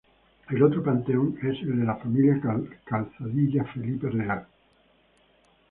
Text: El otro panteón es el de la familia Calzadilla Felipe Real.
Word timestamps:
El 0.49 0.63
otro 0.63 0.81
panteón 0.83 1.37
es 1.43 1.61
el 1.61 1.77
de 1.77 1.85
la 1.85 1.95
familia 1.95 2.41
Calzadilla 2.85 3.65
Felipe 3.65 4.09
Real. 4.09 4.47